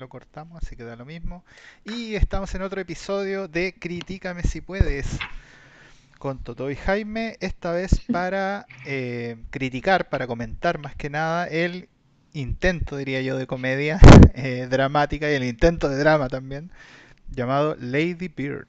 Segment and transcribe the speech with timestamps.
[0.00, 1.44] lo cortamos, así que da lo mismo.
[1.84, 5.18] Y estamos en otro episodio de Critícame si puedes
[6.18, 11.88] con Toto y Jaime, esta vez para eh, criticar, para comentar más que nada el
[12.32, 14.00] intento, diría yo, de comedia
[14.34, 16.70] eh, dramática y el intento de drama también,
[17.30, 18.66] llamado Lady Bird.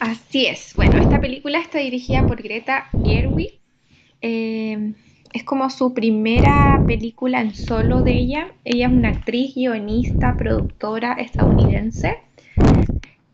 [0.00, 0.74] Así es.
[0.74, 3.58] Bueno, esta película está dirigida por Greta Gerwig.
[4.20, 4.92] Eh,
[5.34, 8.52] es como su primera película en solo de ella.
[8.64, 12.20] Ella es una actriz, guionista, productora estadounidense.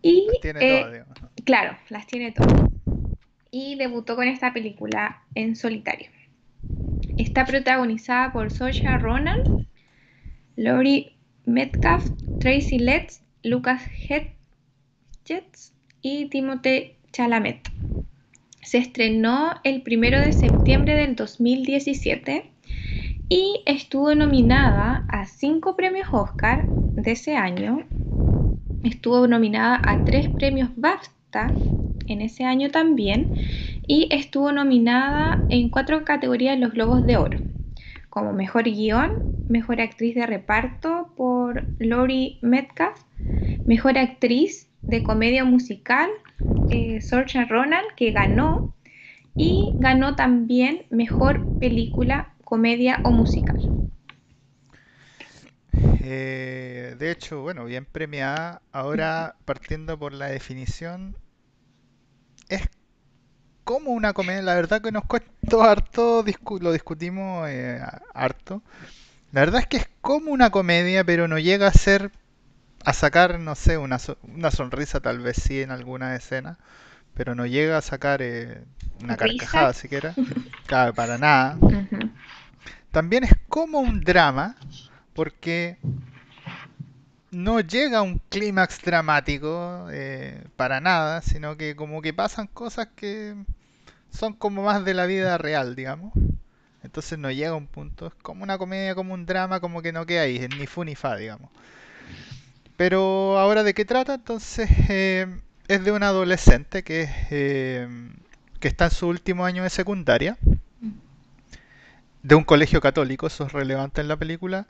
[0.01, 1.05] Y, tiene
[1.45, 2.71] Claro, las tiene todas.
[3.51, 6.09] Y debutó con esta película en solitario.
[7.19, 9.37] Está protagonizada por Saoirse Ronan,
[10.57, 11.13] Laurie
[11.45, 12.09] Metcalf,
[12.39, 17.69] Tracy Letts, Lucas Hedges y Timothée Chalamet.
[18.63, 22.51] Se estrenó el 1 de septiembre del 2017
[23.29, 27.85] y estuvo nominada a cinco premios Oscar de ese año.
[28.83, 31.55] Estuvo nominada a tres premios BAFTA
[32.07, 33.33] en ese año también
[33.87, 37.39] y estuvo nominada en cuatro categorías en los Globos de Oro,
[38.09, 39.11] como Mejor Guión,
[39.49, 43.01] Mejor Actriz de Reparto por Laurie Metcalf,
[43.67, 46.11] Mejor Actriz de Comedia Musical,
[46.69, 48.71] eh, Saoirse Ronan, que ganó,
[49.37, 53.57] y ganó también Mejor Película, Comedia o Musical.
[56.03, 58.63] Eh, de hecho, bueno, bien premiada.
[58.73, 61.17] Ahora, partiendo por la definición,
[62.49, 62.69] es
[63.65, 64.43] como una comedia.
[64.43, 65.31] La verdad que nos cuesta
[65.63, 66.25] harto,
[66.61, 67.81] lo discutimos eh,
[68.15, 68.63] harto.
[69.33, 72.11] La verdad es que es como una comedia, pero no llega a ser,
[72.85, 76.59] a sacar, no sé, una, una sonrisa tal vez sí en alguna escena,
[77.15, 78.65] pero no llega a sacar eh,
[79.03, 80.15] una carcajada siquiera.
[80.67, 81.59] Claro, para nada.
[82.93, 84.55] También es como un drama,
[85.15, 85.79] porque
[87.31, 92.89] no llega a un clímax dramático eh, para nada, sino que como que pasan cosas
[92.95, 93.35] que
[94.11, 96.13] son como más de la vida real, digamos.
[96.83, 99.93] Entonces no llega a un punto, es como una comedia, como un drama, como que
[99.93, 101.51] no queda ahí, ni fu ni fa, digamos.
[102.81, 105.27] Pero ahora de qué trata, entonces eh,
[105.69, 107.87] es de un adolescente que, eh,
[108.59, 110.39] que está en su último año de secundaria,
[112.23, 114.67] de un colegio católico, eso es relevante en la película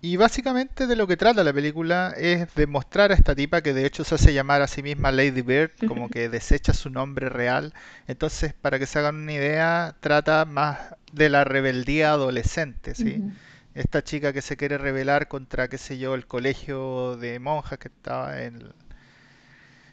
[0.00, 3.72] y básicamente de lo que trata la película es de mostrar a esta tipa que
[3.72, 7.28] de hecho se hace llamar a sí misma Lady Bird, como que desecha su nombre
[7.28, 7.74] real.
[8.08, 13.22] Entonces, para que se hagan una idea, trata más de la rebeldía adolescente, ¿sí?
[13.76, 17.88] Esta chica que se quiere rebelar contra, qué sé yo, el colegio de monjas que
[17.88, 18.72] estaba en...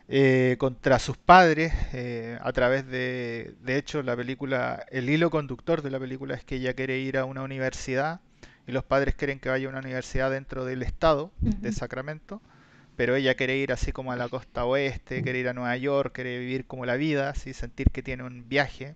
[0.08, 5.82] Eh, contra sus padres eh, a través de, de hecho, la película, el hilo conductor
[5.82, 8.22] de la película es que ella quiere ir a una universidad
[8.68, 12.42] y los padres quieren que vaya a una universidad dentro del estado de Sacramento,
[12.96, 16.14] pero ella quiere ir así como a la costa oeste, quiere ir a Nueva York,
[16.14, 18.96] quiere vivir como la vida, así sentir que tiene un viaje.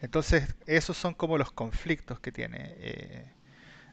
[0.00, 2.74] Entonces, esos son como los conflictos que tiene.
[2.78, 3.37] Eh.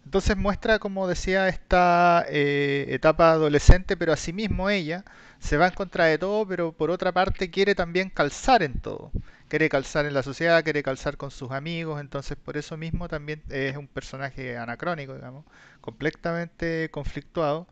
[0.05, 5.03] Entonces muestra, como decía, esta eh, etapa adolescente, pero asimismo ella
[5.39, 9.11] se va en contra de todo, pero por otra parte quiere también calzar en todo
[9.47, 13.41] quiere calzar en la sociedad, quiere calzar con sus amigos, entonces por eso mismo también
[13.49, 15.45] es un personaje anacrónico, digamos,
[15.81, 17.67] completamente conflictuado.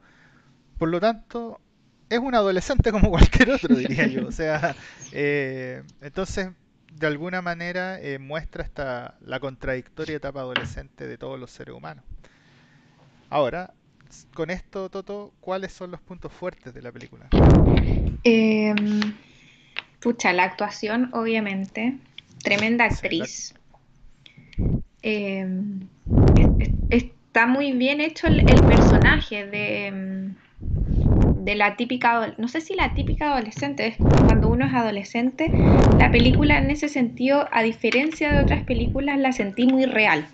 [0.77, 1.61] Por lo tanto,
[2.09, 4.27] es un adolescente como cualquier otro, diría yo.
[4.27, 4.75] O sea,
[5.11, 6.49] eh, entonces,
[6.95, 12.03] de alguna manera eh, muestra esta, la contradictoria etapa adolescente de todos los seres humanos.
[13.29, 13.73] Ahora,
[14.33, 17.29] con esto, Toto, ¿cuáles son los puntos fuertes de la película?
[18.23, 18.75] Eh,
[20.03, 21.97] Pucha, la actuación, obviamente.
[22.43, 23.53] Tremenda actriz.
[25.01, 25.87] Em,
[26.89, 30.33] está muy bien hecho el, personaje de,
[31.43, 35.51] de la típica, no sé si la típica adolescente, es cuando uno es adolescente,
[35.99, 40.27] la película en ese sentido, a diferencia de otras películas, la sentí muy real.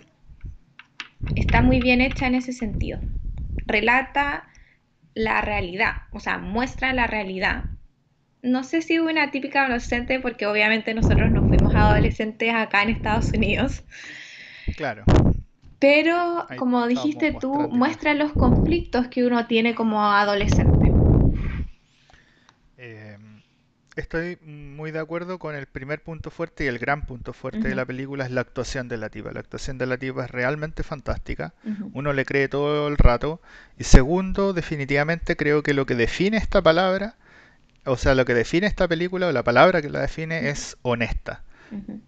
[1.34, 3.00] Está muy bien hecha en ese sentido.
[3.66, 4.48] Relata
[5.14, 7.64] la realidad, o sea, muestra la realidad
[8.42, 13.32] no sé si una típica adolescente, porque obviamente nosotros no fuimos adolescentes acá en Estados
[13.34, 13.82] Unidos.
[14.76, 15.04] Claro.
[15.78, 20.89] Pero, como dijiste tú, muestra los conflictos que uno tiene como adolescente.
[23.96, 27.74] Estoy muy de acuerdo con el primer punto fuerte y el gran punto fuerte de
[27.74, 29.32] la película es la actuación de la tipa.
[29.32, 31.52] La actuación de la tipa es realmente fantástica.
[31.92, 33.40] Uno le cree todo el rato.
[33.78, 37.16] Y segundo, definitivamente creo que lo que define esta palabra
[37.84, 41.42] o sea, lo que define esta película, o la palabra que la define, es honesta.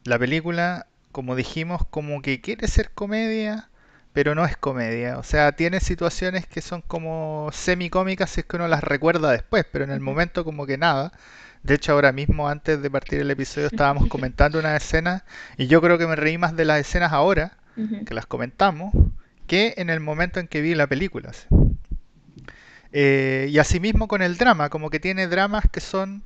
[0.04, 3.68] La película, como dijimos, como que quiere ser comedia,
[4.12, 5.18] pero no es comedia.
[5.18, 9.64] O sea, tiene situaciones que son como semicómicas si es que uno las recuerda después,
[9.70, 11.12] pero en el momento como que nada.
[11.62, 15.24] De hecho, ahora mismo, antes de partir el episodio, estábamos comentando una escena
[15.56, 17.56] y yo creo que me reí más de las escenas ahora,
[18.06, 18.92] que las comentamos,
[19.46, 21.32] que en el momento en que vi la película.
[22.92, 26.22] Eh, y asimismo con el drama, como que tiene dramas que son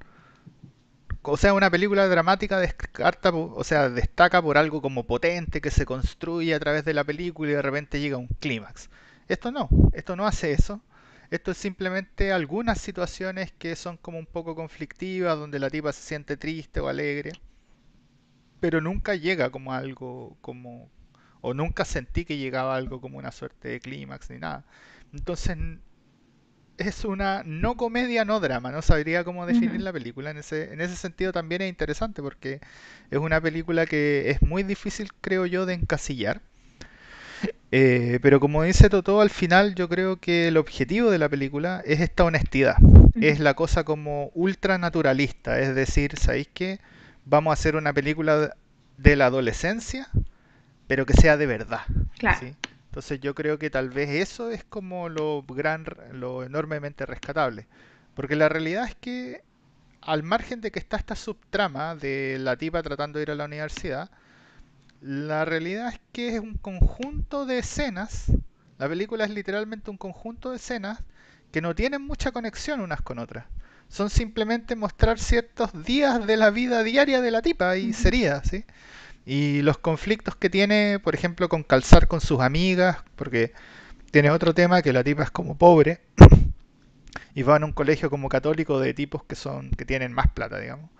[1.28, 5.84] o sea, una película dramática descarta, o sea, destaca por algo como potente que se
[5.84, 8.90] construye a través de la película y de repente llega a un clímax.
[9.28, 10.80] Esto no, esto no hace eso.
[11.30, 16.02] Esto es simplemente algunas situaciones que son como un poco conflictivas, donde la tipa se
[16.02, 17.32] siente triste o alegre,
[18.60, 20.90] pero nunca llega como algo como
[21.40, 24.64] o nunca sentí que llegaba algo como una suerte de clímax ni nada.
[25.12, 25.56] Entonces
[26.78, 28.70] es una no comedia, no drama.
[28.72, 30.30] No sabría cómo definir la película.
[30.30, 32.60] En ese, en ese sentido también es interesante porque
[33.10, 36.42] es una película que es muy difícil, creo yo, de encasillar.
[37.78, 41.82] Eh, pero como dice Toto, al final yo creo que el objetivo de la película
[41.84, 42.76] es esta honestidad.
[43.20, 45.60] Es la cosa como ultra naturalista.
[45.60, 46.80] Es decir, ¿sabéis qué?
[47.26, 48.56] Vamos a hacer una película
[48.96, 50.08] de la adolescencia,
[50.86, 51.82] pero que sea de verdad.
[52.16, 52.46] Claro.
[52.86, 57.66] Entonces yo creo que tal vez eso es como lo gran, lo enormemente rescatable.
[58.14, 59.42] Porque la realidad es que
[60.00, 63.44] al margen de que está esta subtrama de la tipa tratando de ir a la
[63.44, 64.08] universidad,
[65.06, 68.24] la realidad es que es un conjunto de escenas,
[68.76, 70.98] la película es literalmente un conjunto de escenas
[71.52, 73.46] que no tienen mucha conexión unas con otras.
[73.88, 78.64] Son simplemente mostrar ciertos días de la vida diaria de la tipa y sería, ¿sí?
[79.24, 83.52] Y los conflictos que tiene, por ejemplo, con calzar con sus amigas, porque
[84.10, 86.00] tiene otro tema que la tipa es como pobre
[87.34, 90.58] y va en un colegio como católico de tipos que son que tienen más plata,
[90.58, 90.90] digamos.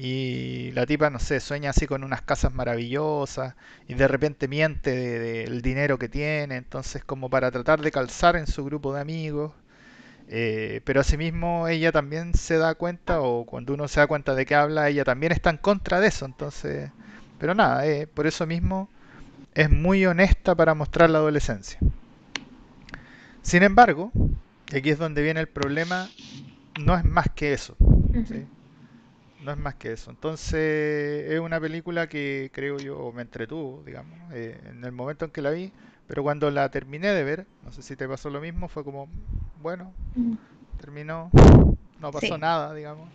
[0.00, 3.56] Y la tipa, no sé, sueña así con unas casas maravillosas
[3.88, 8.36] y de repente miente del de, dinero que tiene, entonces como para tratar de calzar
[8.36, 9.52] en su grupo de amigos.
[10.28, 14.46] Eh, pero asimismo ella también se da cuenta, o cuando uno se da cuenta de
[14.46, 16.92] que habla, ella también está en contra de eso, entonces
[17.38, 18.90] pero nada, eh, por eso mismo
[19.54, 21.80] es muy honesta para mostrar la adolescencia.
[23.42, 24.12] Sin embargo,
[24.72, 26.10] aquí es donde viene el problema,
[26.76, 27.76] no es más que eso.
[29.48, 30.10] No es más que eso.
[30.10, 35.30] Entonces es una película que creo yo me entretuvo, digamos, eh, en el momento en
[35.30, 35.72] que la vi,
[36.06, 39.08] pero cuando la terminé de ver, no sé si te pasó lo mismo, fue como,
[39.62, 39.94] bueno,
[40.78, 41.30] terminó,
[41.98, 43.08] no pasó nada, digamos.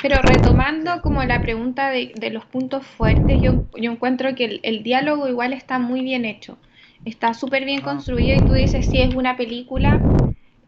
[0.00, 5.26] Pero retomando como la pregunta de, los puntos fuertes, yo, yo encuentro que el, diálogo
[5.26, 6.56] igual está muy bien hecho.
[7.04, 7.84] Está súper bien ah.
[7.86, 10.00] construido y tú dices si es una película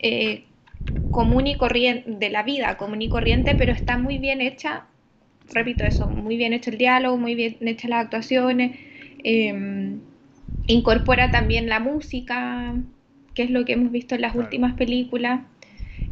[0.01, 0.48] eh,
[1.11, 4.87] común y corriente, de la vida común y corriente, pero está muy bien hecha.
[5.53, 8.79] Repito eso, muy bien hecho el diálogo, muy bien hechas las actuaciones.
[9.25, 10.01] Em,
[10.67, 12.75] incorpora también la música,
[13.35, 15.41] que es lo que hemos visto en las últimas películas.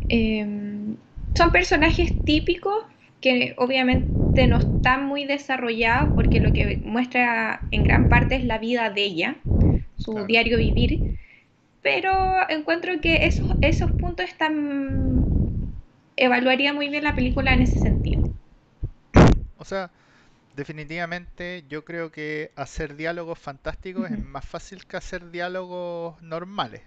[0.09, 0.97] Em,
[1.35, 2.85] son personajes típicos
[3.21, 8.59] que obviamente no está muy desarrollada porque lo que muestra en gran parte es la
[8.59, 9.37] vida de ella,
[9.97, 11.03] su diario vivir,
[11.87, 15.25] pero encuentro que esos, esos puntos están...
[16.17, 18.25] evaluaría muy bien la película en ese sentido.
[19.57, 19.93] O sea,
[20.57, 26.83] definitivamente yo creo que hacer diálogos fantásticos es más fácil que hacer diálogos normales.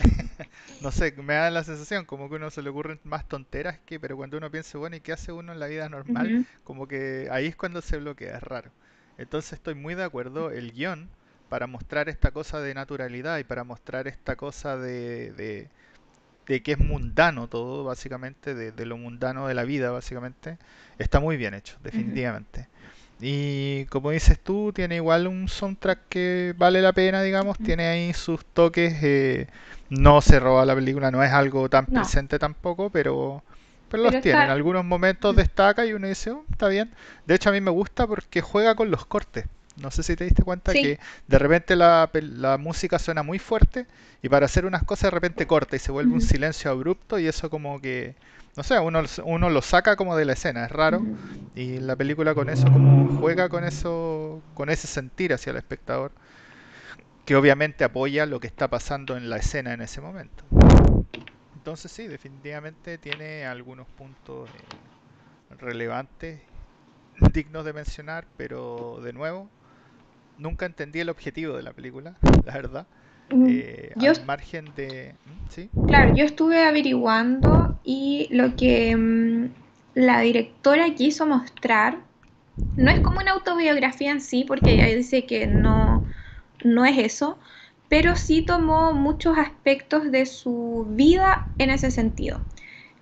[0.82, 3.98] no sé, me da la sensación como que uno se le ocurren más tonteras que,
[3.98, 6.46] pero cuando uno piensa, bueno, ¿y qué hace uno en la vida normal?
[6.64, 8.70] Como que ahí es cuando se bloquea, es raro.
[9.16, 11.08] Entonces estoy muy de acuerdo, el guion,
[11.48, 15.68] para mostrar esta cosa de naturalidad y para mostrar esta cosa de,
[16.46, 20.58] de, que es mundano todo, básicamente, de, lo mundano de la vida, básicamente,
[20.98, 22.68] está muy bien hecho, definitivamente.
[23.20, 28.12] Y como dices tú, tiene igual un soundtrack que vale la pena, digamos, tiene ahí
[28.12, 29.02] sus toques.
[29.02, 29.46] Eh,
[29.88, 33.42] no se roba la película, no es algo tan presente tampoco, pero,
[33.88, 34.44] pero, los tiene.
[34.44, 36.90] En algunos momentos destaca y uno dice, oh, está bien.
[37.26, 39.46] De hecho, a mí me gusta porque juega con los cortes.
[39.76, 43.86] No sé si te diste cuenta que de repente la, la, música suena muy fuerte
[44.22, 47.26] y para hacer unas cosas de repente corta y se vuelve un silencio abrupto y
[47.26, 48.14] eso como que
[48.56, 51.04] no sé, uno, uno lo saca como de la escena, es raro.
[51.54, 56.12] Y la película con eso como juega con eso, con ese sentir hacia el espectador,
[57.24, 60.44] que obviamente apoya lo que está pasando en la escena en ese momento.
[61.54, 64.68] Entonces sí, definitivamente tiene algunos puntos eh,
[65.50, 66.42] relevantes,
[67.32, 69.50] dignos de mencionar, pero de nuevo,
[70.38, 72.86] nunca entendí el objetivo de la película, la verdad.
[73.30, 75.14] Eh, al margen de...
[75.48, 75.70] ¿sí?
[75.86, 79.48] Claro, yo estuve averiguando y lo que mm,
[79.94, 81.98] la directora quiso mostrar
[82.76, 86.04] no es como una autobiografía en sí, porque ella dice que no,
[86.62, 87.38] no es eso,
[87.88, 92.40] pero sí tomó muchos aspectos de su vida en ese sentido.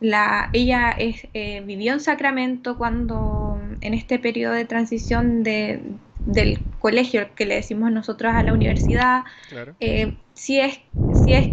[0.01, 5.81] La, ella es, eh, vivió en Sacramento cuando, en este periodo de transición de,
[6.25, 9.77] del colegio, que le decimos nosotros a la universidad, Claro.
[9.81, 10.81] eh, sí es,
[11.13, 11.51] sí es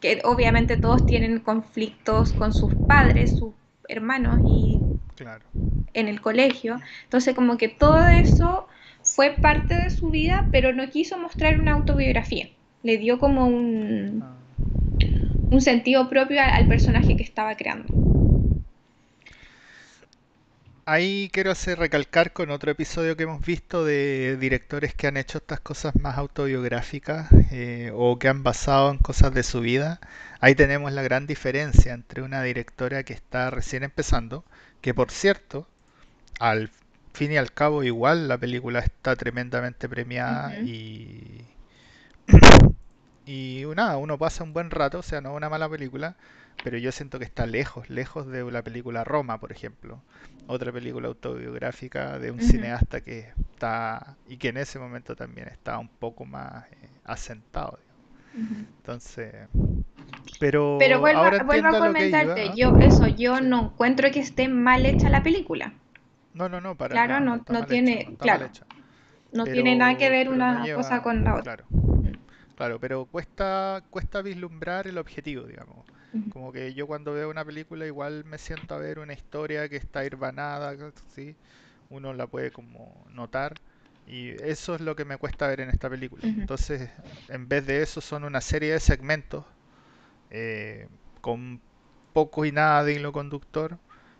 [0.00, 3.54] que obviamente todos tienen conflictos con sus padres, sus
[3.88, 4.82] hermanos y
[5.16, 5.46] Claro.
[5.92, 6.80] en el colegio.
[7.04, 8.66] Entonces como que todo eso
[9.02, 12.48] fue parte de su vida, pero no quiso mostrar una autobiografía.
[12.82, 14.36] Le dio como un, Ah,
[15.50, 17.92] un sentido propio al, al personaje que estaba creando.
[20.86, 25.38] Ahí quiero hacer recalcar con otro episodio que hemos visto de directores que han hecho
[25.38, 29.98] estas cosas más autobiográficas eh, o que han basado en cosas de su vida.
[30.40, 34.44] Ahí tenemos la gran diferencia entre una directora que está recién empezando,
[34.82, 35.66] que por cierto,
[36.38, 36.70] al
[37.14, 41.46] fin y al cabo igual la película está tremendamente premiada y,
[43.26, 46.16] y nada, uno pasa un buen rato, o sea, no es una mala película,
[46.62, 50.04] pero yo siento que está lejos, lejos de la película Roma, por ejemplo.
[50.46, 55.78] Otra película autobiográfica de un cineasta que está, y que en ese momento también está
[55.78, 57.78] un poco más eh, asentado.
[58.78, 59.48] Entonces,
[60.38, 62.54] Pero pero vuelvo, ahora a- vuelvo comentarte, iba.
[62.54, 63.40] yo eso, yo Sí.
[63.40, 65.72] no encuentro que esté mal hecha la película.
[66.34, 68.50] No, no, no, para Claro, nada, no hecha, tiene, claro,
[69.32, 71.52] no tiene nada que ver una cosa con la otra.
[71.52, 72.18] claro, Ujú,
[72.54, 75.86] claro, pero cuesta, cuesta vislumbrar el objetivo, digamos.
[76.28, 79.76] Como que yo cuando veo una película igual me siento a ver una historia que
[79.76, 80.76] está irvanada,
[81.14, 81.36] ¿sí?
[81.90, 83.54] Uno la puede como notar
[84.06, 86.26] y eso es lo que me cuesta ver en esta película.
[86.40, 86.90] Entonces,
[87.28, 89.44] en vez de eso son una serie de segmentos
[90.30, 90.88] eh,
[91.20, 91.60] con
[92.12, 93.78] poco y nada de hilo conductor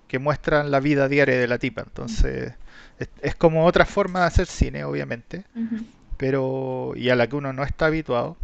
[0.09, 1.83] que muestran la vida diaria de la tipa.
[1.83, 2.55] Entonces,
[2.99, 5.45] es, es como otra forma de hacer cine, obviamente,
[6.17, 8.37] pero y a la que uno no está habituado.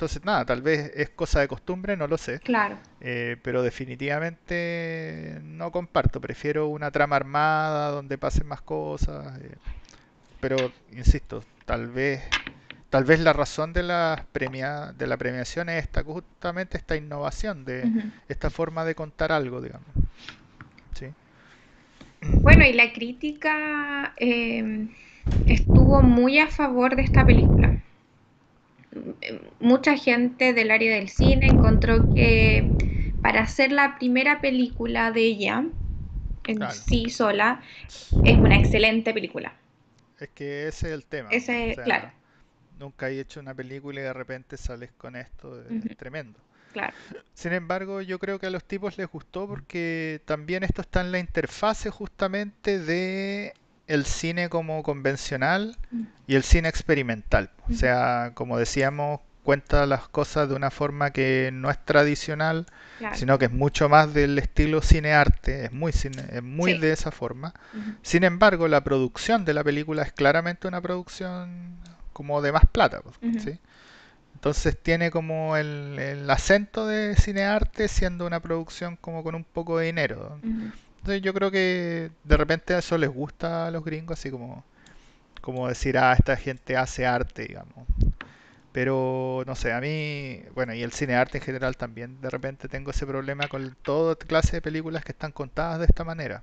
[0.00, 2.40] Entonces, nada, tal vez es cosa de costumbre, no lo sé.
[2.40, 2.78] Claro.
[3.02, 6.22] Eh, pero definitivamente no comparto.
[6.22, 9.38] Prefiero una trama armada donde pasen más cosas.
[9.42, 9.58] eh,
[10.40, 12.22] pero insisto, tal vez,
[12.88, 17.66] tal vez la razón de la premia, de la premiación es esta, justamente esta innovación
[17.66, 17.84] de
[18.26, 19.94] esta forma de contar algo, digamos.
[20.94, 21.08] ¿Sí?
[22.42, 24.88] Bueno, y la crítica eh,
[25.44, 27.82] estuvo muy a favor de esta película.
[29.60, 32.72] Mucha gente del área del cine encontró que
[33.20, 35.64] para hacer la primera película de ella
[36.46, 36.70] en Claro.
[36.70, 37.62] sí sola
[38.24, 39.54] es una excelente película.
[40.18, 41.36] Es que ese es el tema.
[41.36, 42.12] O Ese, claro,
[42.78, 46.40] nunca he hecho una película y de repente sales con esto, es tremendo.
[46.72, 46.94] claro.
[47.34, 51.12] Sin embargo, yo creo que a los tipos les gustó porque también esto está en
[51.12, 53.54] la interfase justamente de
[53.94, 57.50] el cine como convencional Mm, y el cine experimental.
[57.68, 62.66] O ujú, sea, como decíamos, cuenta las cosas de una forma que no es tradicional,
[62.98, 63.16] Claro.
[63.16, 66.78] sino que es mucho más del estilo cine-arte, es muy, cine- es muy Sí.
[66.78, 67.54] de esa forma.
[68.02, 71.76] Sin embargo, la producción de la película es claramente una producción
[72.12, 73.16] como de más plata, pues.
[74.34, 79.78] Entonces tiene como el, el acento de cinearte siendo una producción como con un poco
[79.78, 80.40] de dinero.
[81.00, 84.64] Entonces yo creo que de repente eso les gusta a los gringos, así como,
[85.42, 87.86] como decir, ah, esta gente hace arte, digamos.
[88.72, 92.68] Pero no sé, a mí, bueno, y el cine arte en general también, de repente
[92.68, 96.42] tengo ese problema con toda clase de películas que están contadas de esta manera.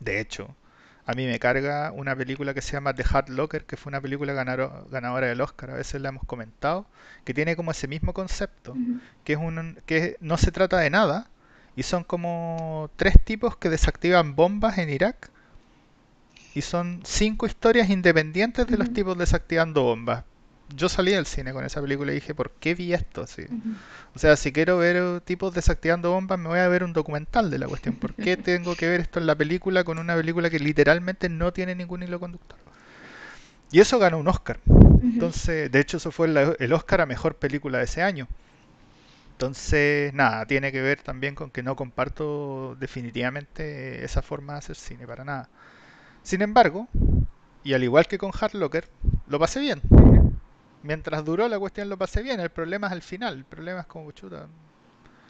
[0.00, 0.56] De hecho,
[1.06, 4.00] a mí me carga una película que se llama The Hard Locker, que fue una
[4.00, 6.86] película ganaro- ganadora del Oscar, a veces la hemos comentado,
[7.24, 8.78] que tiene como ese mismo concepto,
[9.24, 11.30] que es un, que no se trata de nada,
[11.78, 15.30] y son como tres tipos que desactivan bombas en Irak,
[16.52, 20.24] y son cinco historias independientes de los tipos desactivando bombas.
[20.74, 23.28] Yo salí del cine con esa película y dije, ¿por qué vi esto?
[23.28, 23.44] Sí.
[24.12, 27.60] O sea, si quiero ver tipos desactivando bombas, me voy a ver un documental de
[27.60, 27.94] la cuestión.
[27.94, 31.52] ¿Por qué tengo que ver esto en la película con una película que literalmente no
[31.52, 32.58] tiene ningún hilo conductor?
[33.70, 34.58] Y eso ganó un Oscar.
[35.00, 36.26] Entonces, de hecho, eso fue
[36.58, 38.26] el Oscar a mejor película de ese año.
[39.38, 44.74] Entonces, nada, tiene que ver también con que no comparto definitivamente esa forma de hacer
[44.74, 45.48] cine, para nada.
[46.24, 46.88] Sin embargo,
[47.62, 48.88] y al igual que con Hard Locker,
[49.28, 49.80] lo pasé bien.
[50.82, 52.40] Mientras duró la cuestión lo pasé bien.
[52.40, 53.34] El problema es al final.
[53.34, 54.48] El problema es como chuta.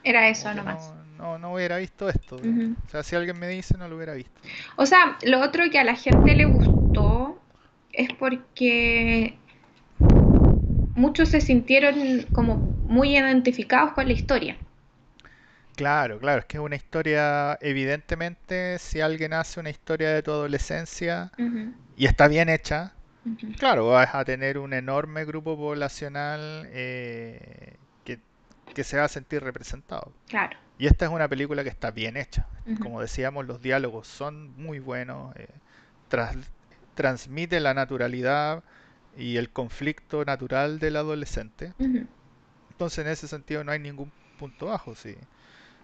[0.03, 0.91] Era eso nomás.
[1.19, 2.37] no, no, no hubiera visto esto.
[2.37, 4.41] O sea, si alguien me dice, no lo hubiera visto.
[4.77, 7.38] O sea, lo otro que a la gente le gustó
[7.93, 9.37] es porque
[10.95, 14.57] muchos se sintieron como muy identificados con la historia.
[15.76, 20.33] Claro, claro, es que es una historia, evidentemente, si alguien hace una historia de tu
[20.33, 21.33] adolescencia
[21.97, 22.95] y está bien hecha,
[23.59, 28.21] Claro, vas a tener un enorme grupo poblacional eh, que,
[28.75, 30.12] que se va a sentir representado.
[30.28, 30.57] Claro.
[30.78, 32.47] Y esta es una película que está bien hecha.
[32.80, 35.49] Como decíamos, los diálogos son muy buenos, eh,
[36.09, 36.37] tras-
[36.95, 38.64] transmite la naturalidad
[39.16, 41.75] y el conflicto natural del adolescente.
[42.79, 45.17] Entonces, en ese sentido, no hay ningún punto bajo, sí.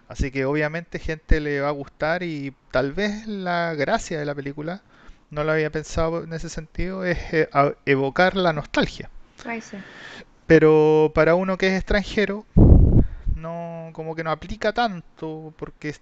[0.07, 4.33] Así que obviamente gente le va a gustar y tal vez la gracia de la
[4.33, 4.81] película,
[5.29, 7.49] no lo había pensado en ese sentido, es eh,
[7.85, 9.09] evocar la nostalgia.
[10.47, 12.45] Pero para uno que es extranjero,
[13.35, 15.95] no, como que no aplica tanto, porque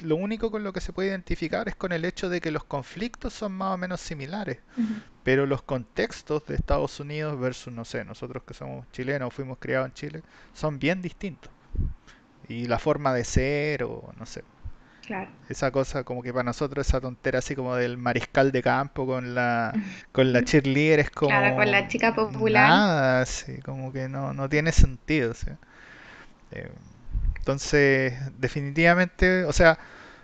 [0.00, 2.64] lo único con lo que se puede identificar es con el hecho de que los
[2.64, 4.60] conflictos son más o menos similares,
[5.24, 9.88] pero los contextos de Estados Unidos versus, no sé, nosotros que somos chilenos, fuimos criados
[9.88, 10.24] en Chile,
[10.54, 11.52] son bien distintos.
[12.42, 14.44] Y la forma de ser, o no sé,
[15.06, 15.30] Claro.
[15.48, 19.34] esa cosa como que para nosotros esa tontera así como del mariscal de campo con
[19.34, 19.78] la
[20.12, 22.74] con la cheerleader es Claro, con la como chica popular.
[22.74, 25.48] nada, así como que no, no tiene sentido, ¿sí?
[26.50, 26.70] Eh,
[27.48, 29.78] entonces, definitivamente, o sea,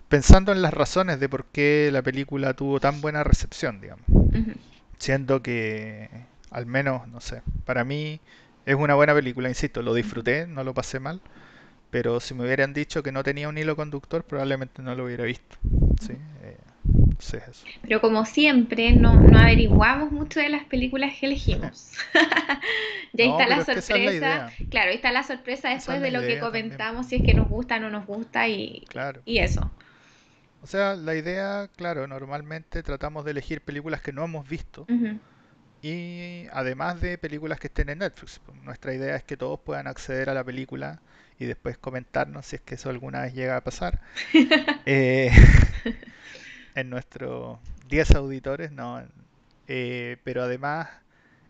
[0.09, 4.55] pensando en las razones de por qué la película tuvo tan buena recepción, digamos, Ujú,
[4.99, 6.11] siendo que
[6.51, 8.21] al menos, no sé, para mí
[8.67, 11.23] es una buena película, insisto, lo disfruté, no lo pasé mal,
[11.91, 15.25] pero si me hubieran dicho que no tenía un hilo conductor, probablemente no lo hubiera
[15.25, 15.57] visto,
[16.01, 16.15] ¿sí?
[16.43, 16.59] Eh,
[17.33, 17.67] eso.
[17.83, 21.93] Pero como siempre, no, no averiguamos mucho de las películas que elegimos.
[23.13, 24.53] Ya ahí No, está la es sorpresa.
[24.71, 27.23] Claro, ahí está la sorpresa esa después es de lo que también, comentamos, si es
[27.23, 29.23] que nos gusta o no nos gusta y, claro.
[29.25, 29.71] y eso.
[30.61, 34.89] O sea, la idea, claro, normalmente tratamos de elegir películas que no hemos visto
[35.83, 38.41] y además de películas que estén en Netflix.
[38.63, 41.03] Nuestra idea es que todos puedan acceder a la película
[41.39, 44.01] y después comentarnos si es que eso alguna vez llega a pasar.
[44.87, 45.31] Eh,
[46.75, 49.03] en nuestros 10 auditores, no.
[49.69, 50.89] Eh, pero además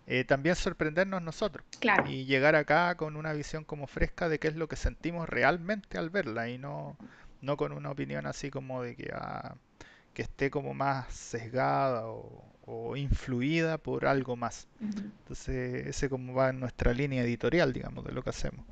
[0.06, 4.48] eh, también sorprendernos nosotros Claro, y llegar acá con una visión como fresca de qué
[4.48, 6.96] es lo que sentimos realmente al verla y no,
[7.40, 9.56] no con una opinión así como de que, ah,
[10.14, 14.68] que esté como más sesgada o, o influida por algo más.
[15.20, 18.64] Entonces, ese como va en nuestra línea editorial, digamos, de lo que hacemos.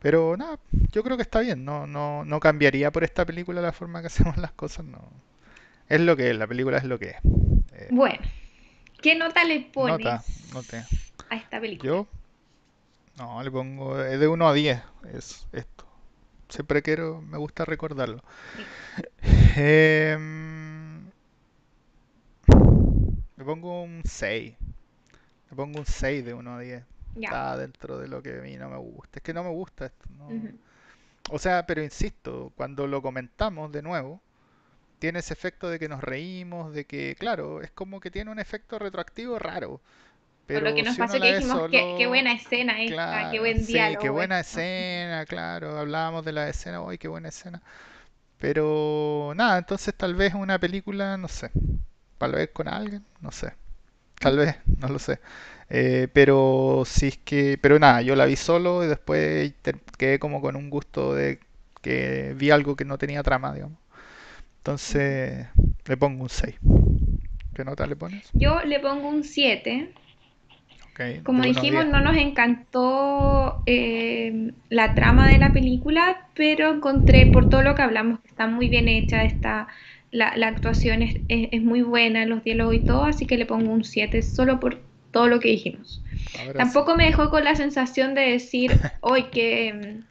[0.00, 0.58] Pero nada,
[0.92, 4.06] yo creo que está bien, no, no, no cambiaría por esta película la forma que
[4.08, 5.10] hacemos las cosas, no.
[5.88, 7.16] Es lo que es, la película es lo que es.
[7.72, 8.18] Eh, Bueno,
[9.02, 10.84] ¿qué nota le nota, pones note.
[11.30, 11.90] a esta película?
[11.90, 12.06] Yo,
[13.18, 14.80] no, le pongo eh, de uno a 10,
[15.12, 15.86] es esto.
[16.48, 18.22] Siempre quiero, me gusta recordarlo.
[19.56, 21.06] Em,
[23.36, 24.54] le pongo un 6.
[25.50, 26.84] Le pongo un 6 de 1 a 10.
[27.16, 27.28] Ya.
[27.28, 29.18] Está dentro de lo que a mí no me gusta.
[29.18, 30.06] Es que no me gusta esto.
[30.18, 30.28] no-
[31.30, 34.20] O sea, pero insisto, cuando lo comentamos de nuevo,
[34.98, 38.38] tiene ese efecto de que nos reímos, de que, claro, es como que tiene un
[38.38, 39.80] efecto retroactivo raro.
[40.50, 43.64] Por lo que Pero nos si pasó que dijimos, qué, buena escena esta, qué buen
[43.64, 43.98] sí, diálogo.
[43.98, 44.40] qué buena esto.
[44.40, 47.62] escena, claro, hablábamos de la escena, uy, qué buena escena.
[48.38, 51.50] Pero nada, entonces tal vez una película, no sé,
[52.18, 53.54] tal vez con alguien, no sé,
[54.20, 55.20] tal vez, no lo sé.
[55.70, 59.54] Eh, pero si es que, pero nada, yo la vi solo y después
[59.98, 61.40] quedé como con un gusto de
[61.82, 63.78] que vi algo que no tenía trama, digamos.
[64.66, 65.46] Entonces
[65.86, 66.56] le pongo un 6.
[67.54, 68.34] ¿Qué nota le pones?
[68.34, 69.92] Yo le pongo un 7.
[70.84, 71.86] Ok, Como de 1 a dijimos, 10.
[71.86, 77.82] no nos encantó eh, la trama de la película, pero encontré, por todo lo que
[77.82, 79.66] hablamos, que está muy bien hecha, está,
[80.12, 83.46] la, la actuación es, es- es muy buena, los diálogos y todo, así que le
[83.46, 86.04] pongo un 7 solo por todo lo que dijimos.
[86.54, 90.02] Tampoco me dejó con la sensación de decir, hoy qué,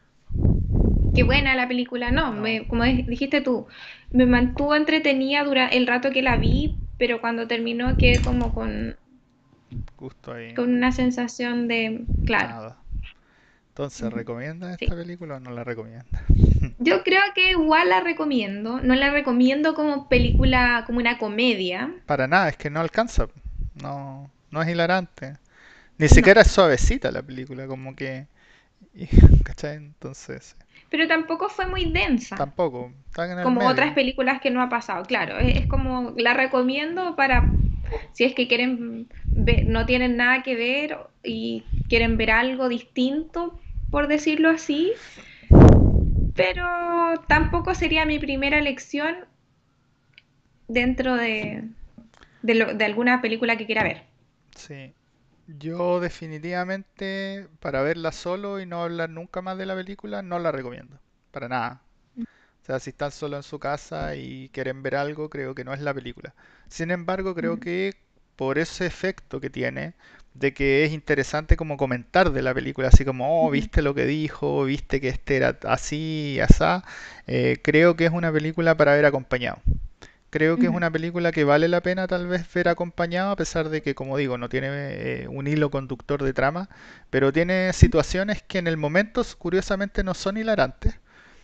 [1.16, 2.12] qué buena la película.
[2.12, 2.42] No, No.
[2.42, 3.68] me- como di- dijiste tú,
[4.12, 8.98] me mantuvo entretenida durante el rato que la vi, pero cuando terminó quedé como con,
[9.98, 10.56] Justo ahí.
[10.56, 12.56] con una sensación de, claro.
[12.56, 12.78] Nada.
[13.70, 14.16] Entonces, Ujú.
[14.16, 14.86] ¿recomiendas Sí.
[14.86, 16.24] esta película o no la recomiendas?
[16.78, 18.80] Yo creo que igual la recomiendo.
[18.80, 21.94] No la recomiendo como película, como una comedia.
[22.06, 23.28] Para nada, es que no alcanza.
[23.76, 25.38] No, no es hilarante.
[25.98, 26.10] Ni No.
[26.10, 28.28] siquiera es suavecita la película, como que...
[29.46, 29.78] ¿Cachai?
[29.78, 30.56] Entonces,
[30.90, 32.38] Pero tampoco fue muy densa.
[32.38, 32.92] tampoco.
[33.08, 36.34] Está en el como otras películas que no ha pasado, claro, es, es como la
[36.34, 37.56] recomiendo para
[38.14, 43.60] si es que quieren ver, no tienen nada que ver y quieren ver algo distinto,
[43.92, 44.94] por decirlo así,
[46.36, 46.66] pero
[47.28, 49.26] tampoco sería mi primera elección
[50.68, 51.70] dentro de,
[52.44, 54.04] de, lo- de alguna película que quiera ver.
[54.56, 54.96] Sí.
[55.48, 60.52] Yo definitivamente, para verla solo y no hablar nunca más de la película, no la
[60.52, 61.00] recomiendo.
[61.32, 61.82] Para nada.
[62.64, 65.74] O sea, si están solo en su casa y quieren ver algo, creo que no
[65.74, 66.34] es la película.
[66.70, 67.96] Sin embargo, creo Mm, que
[68.38, 69.94] por ese efecto que tiene,
[70.36, 74.06] de que es interesante como comentar de la película, así como, oh, viste lo que
[74.06, 76.84] dijo, viste que este era así, asá.
[77.28, 79.60] Eh, creo que es una película para ver acompañado.
[80.30, 83.70] Creo que es una película que vale la pena tal vez ver acompañado, a pesar
[83.70, 86.70] de que, como digo, no tiene eh, un hilo conductor de trama,
[87.10, 91.00] pero tiene situaciones que en el momento, curiosamente, no son hilarantes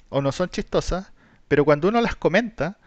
[0.09, 1.11] o no son chistosas,
[1.47, 2.77] pero cuando uno las comenta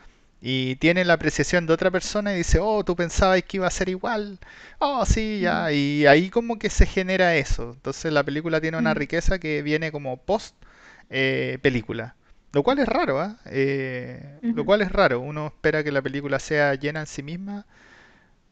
[0.41, 3.71] y tiene la apreciación de otra persona y dice, oh, tú pensabas que iba a
[3.71, 4.39] ser igual,
[4.79, 7.73] oh, sí, ya, y ahí como que se genera eso.
[7.73, 10.55] Entonces la película tiene una riqueza que viene como post
[11.11, 12.17] eh, película.
[12.55, 13.37] Lo cual es raro, ¿ah?
[13.47, 15.21] Eh, lo cual es raro.
[15.21, 17.67] Uno espera que la película sea llena en sí misma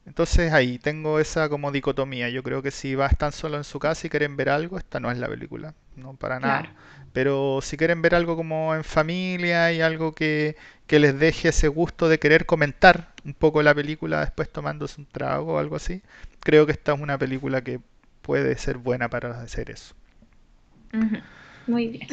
[0.05, 2.29] entonces ahí tengo esa como dicotomía.
[2.29, 4.99] Yo creo que si vas tan solo en su casa y quieren ver algo, esta
[5.01, 6.61] no es la película, no para nada.
[6.61, 6.77] Claro.
[7.13, 11.69] Pero si quieren ver algo como en familia y algo que, que les deje ese
[11.69, 16.03] gusto de querer comentar un poco la película después tomándose un trago o algo así,
[16.41, 17.81] creo que esta es una película que
[18.23, 19.95] puede ser buena para hacer eso.
[21.67, 22.09] Muy bien.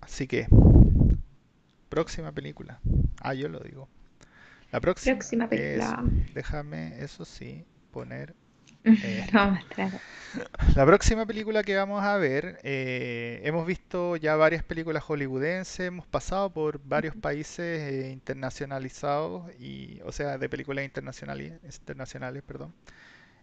[0.00, 0.46] Así que,
[1.96, 2.80] próxima película.
[3.20, 3.88] Ah, yo lo digo.
[4.72, 6.12] La próxima Próxima es, película.
[6.34, 8.34] déjame, eso sí, poner
[9.32, 10.02] a mostrar.
[10.74, 16.06] La próxima película que vamos a ver, eh, hemos visto ya varias películas hollywoodenses, hemos
[16.06, 22.74] pasado por varios países eh, internacionalizados, y, o sea, de películas internacionales, internacionales, perdón,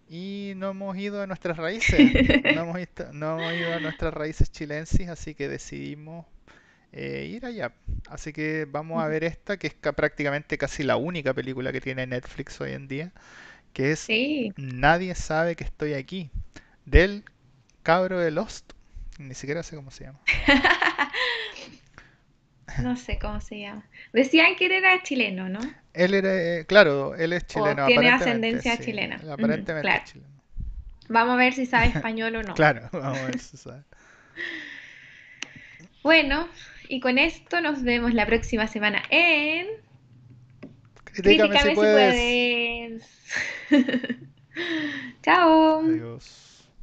[0.08, 2.14] y no hemos ido a nuestras raíces,
[2.56, 2.78] no hemos,
[3.14, 6.26] no hemos ido a nuestras raíces chilensis, así que decidimos
[6.94, 7.74] eh, ir allá.
[8.10, 11.82] Así que vamos a ver esta, que es ca- prácticamente casi la única película que
[11.82, 13.14] tiene Netflix hoy en día,
[13.74, 14.54] que es Sí.
[14.58, 16.32] Nadie sabe que estoy aquí,
[16.86, 17.26] del
[17.84, 18.74] cabro de Lost.
[19.20, 20.20] Ni siquiera sé cómo se llama.
[22.78, 23.90] No sé cómo se llama.
[24.14, 25.74] Decían que él era chileno, ¿no?
[25.94, 28.84] Él era, eh, claro, él es O chileno, tiene ascendencia sí.
[28.84, 29.18] chilena.
[29.30, 30.04] Aparentemente es claro.
[30.04, 30.42] chileno.
[31.08, 32.56] Vamos a ver si sabe español o no.
[32.56, 33.84] Claro, vamos a ver si sabe.
[36.04, 36.48] Bueno,
[36.90, 39.68] y con esto nos vemos la próxima semana en
[41.06, 43.04] Critícame si Críticame si puedes.
[43.70, 44.18] puedes.
[45.24, 45.80] Chao.
[45.80, 46.43] Adiós.